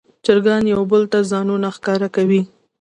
[0.25, 2.41] چرګان یو بل ته ځانونه ښکاره کوي.